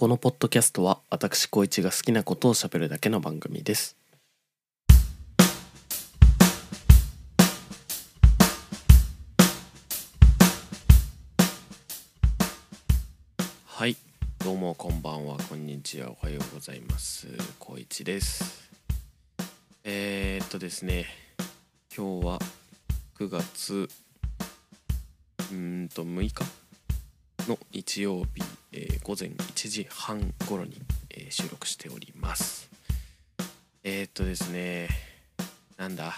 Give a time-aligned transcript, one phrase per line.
[0.00, 3.96] このポッドキャストは私光一が好きなことを喋るだけの番組です。
[13.66, 13.96] はい
[14.38, 17.26] どうもこんばんはこんにちはおはようございます。
[17.58, 18.70] 光一です。
[19.82, 21.06] えー、っとですね
[21.92, 22.38] 今日は
[23.18, 23.88] 9月
[25.50, 26.57] うんと6日。
[27.48, 30.76] の日曜日、えー午前1時半頃に、
[31.10, 32.68] えー収録しております。
[33.82, 34.88] えー、っとですね
[35.78, 36.14] なんだ？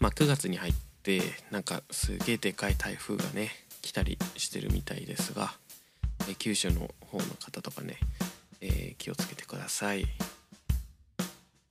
[0.00, 3.50] まあ9月に入ってなんかすげえでかい台風がね
[3.82, 5.52] 来たりしてるみたいですが、
[6.28, 7.98] え九州の方の方とかね、
[8.62, 10.06] え気をつけてください。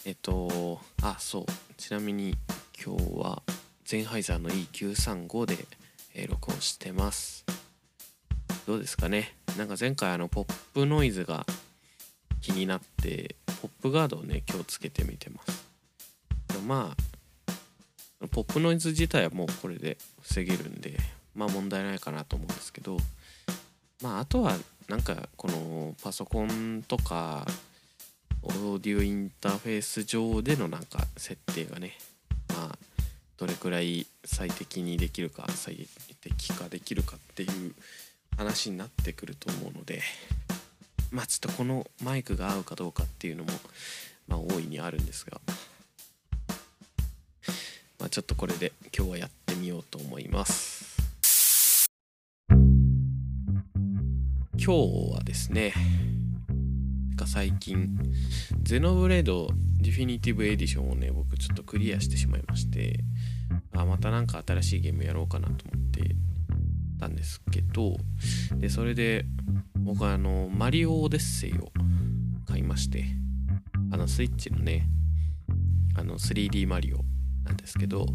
[0.06, 1.46] えっとあそう。
[1.78, 2.36] ちなみに
[2.84, 3.42] 今日は
[3.86, 5.66] ゼンハイザーの E935 で、
[6.26, 7.46] 録音してます。
[8.66, 9.36] どうですかね？
[9.58, 11.46] なんか前回あのポップノイズが
[12.42, 15.68] 気になってポップガードをね今日つけてみてます。
[16.66, 16.96] ま
[18.22, 20.98] あポップノイズ自体はもうこれで防げるんで
[21.36, 22.98] まあ問題ないかなと思うんですけど
[24.02, 24.58] まああとは
[24.90, 27.46] なんかこのパソコンとか
[28.42, 31.98] オーディオインターフェース上でのなんか設定がね
[32.50, 32.78] まあ
[33.38, 35.88] どれくらい最適にできるか最
[36.22, 37.76] 適化できるかっていう
[38.36, 40.02] 話になってくると思うので
[41.12, 43.52] まあちょっとこのマイクが合うかどうかっていうのも
[44.28, 45.40] まあ大いにあるんですが
[48.00, 50.88] まあちょっとこれで今日はやってみようと思います。
[54.68, 55.74] 今日はですね
[57.28, 58.00] 最近
[58.64, 59.50] ゼノブレード
[59.82, 63.02] ディフィニティブエディションをね僕ちょっとクリアしてしまいまして
[63.76, 66.16] あまたなんか新しいゲームやろうかなと思って
[66.98, 67.98] たんですけど
[68.56, 69.26] でそれで
[69.76, 71.70] 僕はあのマリオオデッセイを
[72.48, 73.04] 買いまして
[73.92, 74.88] あのスイッチのね
[75.98, 77.00] あの 3D マリオ
[77.44, 78.06] なんですけど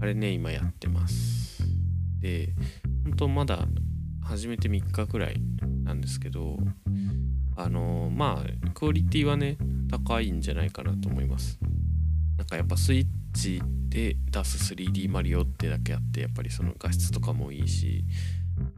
[0.00, 1.60] あれね今やってます。
[2.20, 2.54] で
[3.04, 3.66] 本当まだ
[4.22, 5.40] 始めて3日くらい
[5.82, 6.56] なんですけど
[7.58, 9.58] あのまあクオリティはね
[9.90, 11.58] 高いんじゃないかなと思います。
[12.36, 18.04] なんかやっぱスイッチで出す 3D マリオってだけあってやっぱりその画質とかもいいし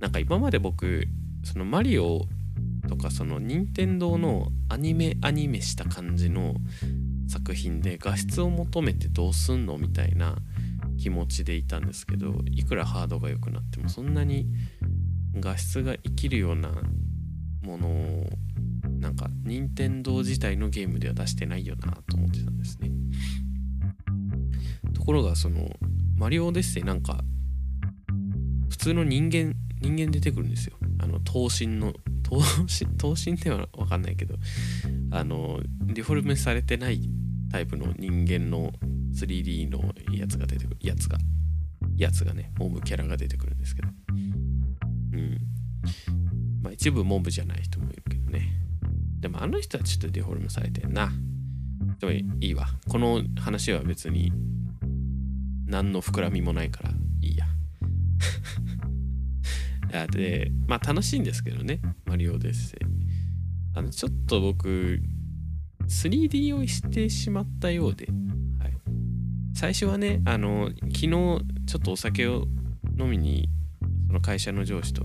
[0.00, 1.06] なんか今まで僕
[1.44, 2.22] そのマリオ
[2.88, 6.54] とかその任天堂のアニメアニメした感じの
[7.28, 10.36] 作品で画質を求めてどうすんのみたいな
[10.98, 14.46] 気持ちでいたんですけどいくらハードが良くなってもそんなに
[15.38, 16.70] 画質が生きるような
[17.62, 18.26] ものを
[19.00, 22.90] なんか任天堂自体のゲームでは出してないよなと思ってたんですね。
[24.94, 25.68] ところがその
[26.16, 27.24] マリオオデッセイなんか
[28.68, 30.76] 普通の人間人間出てくるんですよ。
[30.98, 34.36] あの頭身の頭身 頭身では分かんないけど
[35.10, 37.00] あのデフォルメされてない
[37.50, 38.72] タイプの人間の
[39.14, 40.76] 3D のやつが出てくる。
[40.80, 41.18] やつが。
[41.96, 43.88] やつがねモブキャラが出てくるんですけど。
[44.08, 45.38] うん。
[46.62, 47.89] まあ一部モブじゃない人も
[49.20, 51.12] でもあの人はちょっとデフォルメされてんな。
[51.98, 52.68] でもいいわ。
[52.88, 54.32] この話は別に
[55.66, 57.46] 何の膨らみもないからいいや。
[60.10, 61.80] でまあ楽しいんですけどね。
[62.06, 62.80] マリオデッセイ。
[63.74, 65.00] あのちょっと僕
[65.86, 68.08] 3D 用意してしまったようで、
[68.58, 68.72] はい、
[69.54, 71.40] 最初はねあの昨日ちょ
[71.78, 72.46] っとお酒を
[72.98, 73.48] 飲みに
[74.10, 75.04] その会社の上司と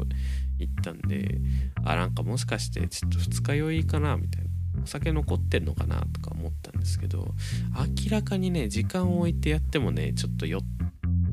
[0.57, 1.39] 行ったんで
[1.83, 4.49] あなんかもしかしてちょっと二日酔いかなみたいな
[4.83, 7.35] お酒残ってんのかなとか思ったんですけど
[7.77, 10.59] 明らかにね時間を置いてやってもねちょっと酔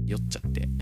[0.05, 0.69] 酔っちゃって。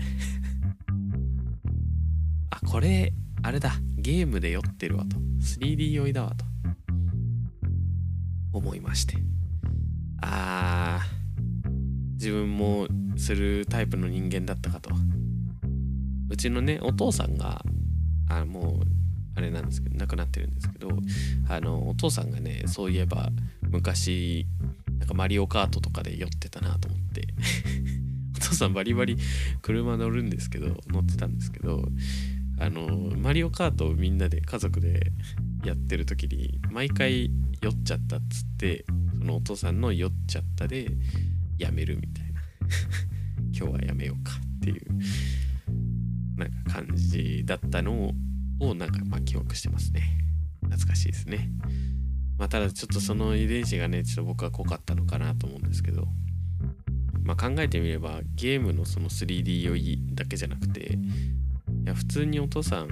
[2.49, 3.13] あこれ
[3.43, 5.15] あれだゲームで酔ってるわと。
[5.39, 6.43] 3D 酔いだわと。
[8.51, 9.15] 思いまして。
[10.21, 11.71] あー
[12.15, 14.89] 自分もするタイプの人間だったかと。
[16.31, 17.61] うちのねお父さんが
[18.29, 18.85] あもう
[19.35, 20.89] あれなんですけど亡くなってるんですけど
[21.49, 23.29] あのお父さんがねそういえば
[23.61, 24.45] 昔
[24.99, 27.27] なんかマリオカートとかで酔ってたなと思って
[28.37, 29.17] お父さんバリバリ
[29.61, 31.83] 車乗るんですけど乗ってたんですけど
[32.59, 35.11] あのマリオカートをみんなで家族で
[35.65, 37.31] やってる時に毎回
[37.61, 38.85] 酔っちゃったっつって
[39.19, 40.91] そのお父さんの酔っちゃったで
[41.57, 42.41] やめるみたいな。
[43.53, 44.81] 今日はやめようかっていう。
[46.71, 48.13] 感じだったの
[48.59, 50.01] をなんかまあ記憶してますね。
[50.61, 51.49] 懐かしいですね。
[52.37, 56.07] まあただちょっとその遺伝子がねちょっと僕は濃かったのかなと思うんですけど。
[57.23, 62.89] まあ考えてみればゲームのその 3D 酔いだけじゃなくていや普通にお父さん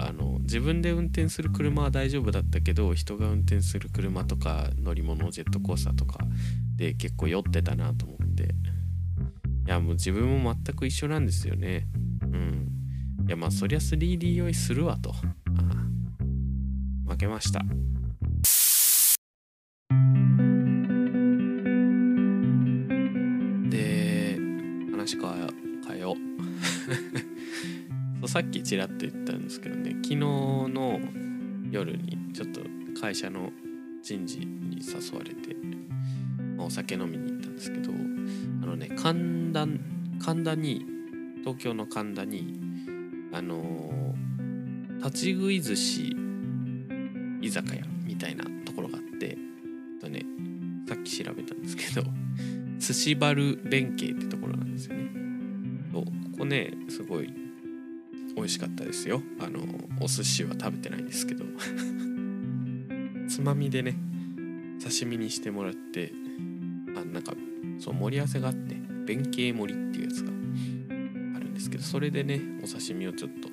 [0.00, 6.18] あの自分で運転する車は大丈夫だったけど人が運転する車とか乗り物ジェットコースターとか
[6.74, 8.54] で結構酔ってたなと思って。
[9.66, 11.86] いやもう自分も全く一緒なんですよね。
[12.22, 12.77] うん。
[13.28, 15.10] いやまあそりゃ 3D 酔いするわと。
[15.10, 15.14] あ
[17.06, 17.10] あ。
[17.10, 17.60] 負けました。
[23.68, 24.38] で
[24.90, 25.34] 話変え
[25.86, 26.16] 変えよう。
[28.20, 30.98] そうさっきちらっと言ったんですけどね昨日の
[31.70, 32.62] 夜にちょっと
[32.98, 33.52] 会社の
[34.02, 35.54] 人事に誘われて、
[36.56, 37.92] まあお酒飲みに行ったんですけど
[38.62, 39.66] あのね神田
[40.18, 40.86] 神田に
[41.40, 42.67] 東京の神田に
[43.32, 43.98] あのー
[44.98, 46.16] 立ち食い寿司
[47.40, 50.24] 居酒屋みたいなところがあってえっとね
[50.88, 52.06] さっき調べたんですけど
[52.78, 55.10] 寿司バル弁慶ってところなんですよね。
[55.92, 57.32] そうここねすごい
[58.36, 59.22] 美味しかったですよ。
[59.40, 59.60] あの
[60.00, 61.44] お寿司は食べてないんですけど。
[63.28, 63.96] つまみでね
[64.82, 66.12] 刺身にしてもらって
[66.96, 67.34] あなんか
[67.78, 68.76] そう盛り合わせがあって
[69.06, 70.30] 弁慶盛りっていうやつが
[71.58, 73.48] ですけどそれでねお刺身をちょっと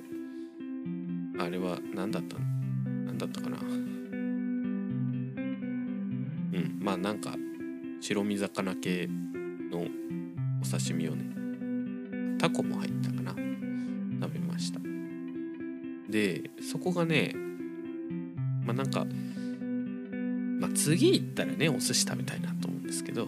[1.43, 3.57] あれは何だった何だったかな？
[3.57, 3.61] う
[6.59, 7.35] んまあなんか
[7.99, 9.09] 白身魚系
[9.71, 9.87] の
[10.61, 11.25] お刺身をね
[12.37, 13.31] タコも入ったかな？
[14.21, 14.79] 食べました。
[16.07, 17.33] でそこがね
[18.65, 19.03] まあなんか
[20.59, 23.27] まあ次行ったらねお寿司食べたいなと思うんですけど。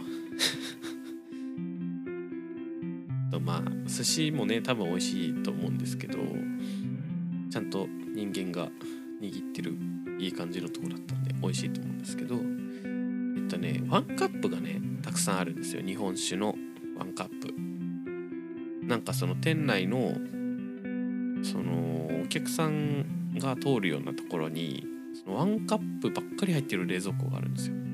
[3.48, 6.18] まあ寿司もね多分美味しいと思うんですけど
[7.50, 8.68] ちゃんと人間が
[9.22, 9.74] 握ってる
[10.20, 12.42] いい感じのとこだったんで美味しいと思うんですけどえっ
[13.50, 15.82] とねワンカップがねたくさんあるんですよ。
[15.82, 16.56] 日本酒の
[16.98, 17.54] ワンカップ。
[18.86, 20.12] なんかその店内の
[21.44, 24.86] そのお客さんが通るようなところに
[25.24, 27.76] そのワンカップばっかり入ってる冷蔵庫があるんですよ。
[27.76, 27.94] うん、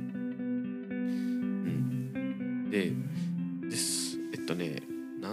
[2.71, 2.91] で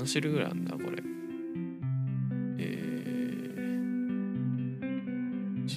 [0.00, 1.02] 何種類ぐらいあるんだこれ。
[2.58, 5.70] えー、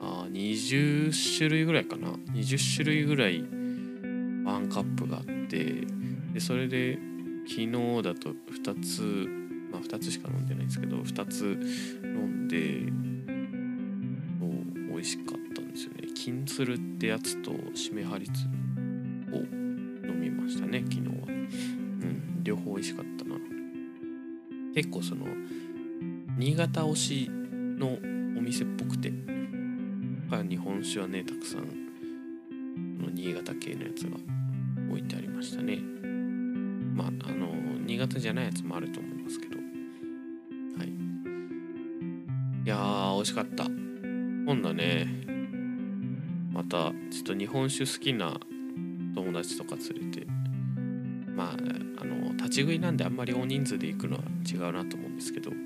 [0.00, 2.12] あ20種類ぐらいかな。
[2.34, 3.40] 20種類ぐらい
[4.44, 5.84] ワンカップがあって
[6.34, 7.00] でそれで
[7.48, 7.72] 昨日
[8.02, 9.02] だと2つ
[9.72, 11.42] まあ2つしか飲んでないんですけど2つ
[12.04, 12.82] 飲んで
[14.38, 14.50] そう
[14.92, 16.06] 美味しかったんですよね。
[16.14, 18.48] 金鶴ってやつとしめはり鶴
[19.32, 19.38] を
[20.06, 21.35] 飲みましたね昨日は。
[22.56, 23.36] 両方美味しかったな。
[24.74, 25.26] 結構その
[26.38, 27.98] 新潟推しの
[28.38, 29.12] お店っぽくて。
[30.48, 31.60] 日本酒はねたくさん
[32.98, 34.16] の新潟系のやつが
[34.90, 35.78] 置いてありましたね。
[36.94, 37.48] まああの
[37.86, 39.56] 新潟じゃないやつもあると思いますけど。
[39.56, 40.88] はい。
[40.88, 43.64] いやー美味しかった。
[43.64, 45.06] 今度ね
[46.52, 48.40] またちょっと日本酒好きな
[49.14, 50.26] 友達とか連れて
[51.36, 51.50] まあ
[52.00, 55.56] あの立ち食いなんであんまり大人数で行くのは違うなと思うんですけど、ま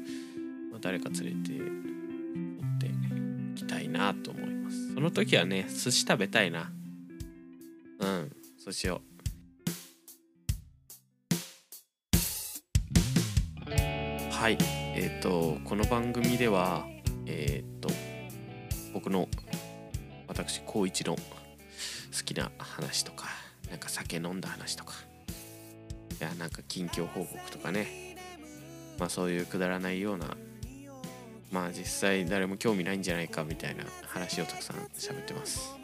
[0.76, 1.64] あ、誰か連れて行
[2.76, 4.94] って行きたいなと思います。
[4.94, 6.70] その時はね寿司食べたいな。
[8.00, 9.11] うんそうしよう
[14.32, 14.56] はい
[14.96, 16.87] えっ、とこの番組では
[17.26, 17.90] えっ、と
[18.94, 19.28] 僕の
[20.26, 21.21] 私高一の好
[22.25, 23.26] きな話とか
[23.68, 24.94] なんか酒飲んだ話とか
[26.20, 28.16] いやなんか近況報告とかね。
[28.98, 30.36] まあそういうくだらないような。
[31.50, 35.74] まあ実際誰も興味ないんじゃないかみたいな話をたくさん喋ってます、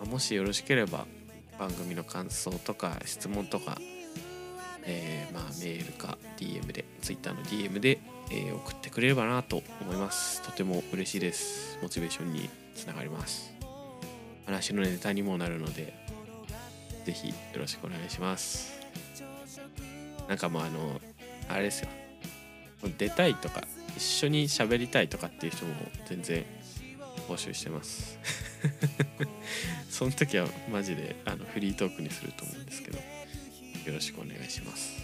[0.00, 1.06] まもしよろしければ
[1.58, 3.78] 番組の感想とか質問とか
[4.84, 7.98] えーまあメールか DM で Twitter の DM で、
[8.30, 10.42] え送ってくれればなと思います。
[10.42, 11.78] とても嬉しいです。
[11.82, 13.52] モチベーションにつながります。
[14.44, 15.92] 話のネタにもなるので
[17.04, 18.85] ぜひよろしくお願いします。
[20.28, 21.00] なんかもうあの
[21.48, 21.88] あれですよ。
[22.98, 23.62] 出たいとか
[23.96, 25.74] 一緒に喋りたいとかっていう人も
[26.06, 26.44] 全然
[27.28, 28.18] 募集してます。
[29.88, 33.04] その時はマジであのフリートークにすると思うんですけどよ
[33.94, 35.02] ろしくお願いします。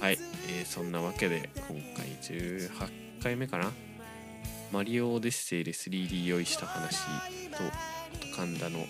[0.00, 3.72] はい、えーそんなわけで今回18回目かな。
[4.72, 6.98] マリオオデッセイで 3D 用意した話
[7.50, 7.58] と
[8.34, 8.84] 神田の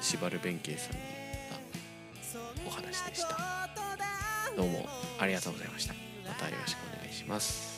[0.00, 1.25] 縛る弁慶さんに
[2.96, 3.36] スでした。
[4.56, 4.88] どうも
[5.18, 5.94] ありがとうございました。
[6.26, 7.75] またよろしくお願いします。